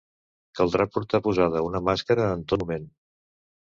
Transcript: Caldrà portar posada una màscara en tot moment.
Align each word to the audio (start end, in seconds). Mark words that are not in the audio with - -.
Caldrà 0.59 0.87
portar 0.95 1.23
posada 1.29 1.63
una 1.69 1.85
màscara 1.91 2.29
en 2.35 2.45
tot 2.53 2.69
moment. 2.69 2.95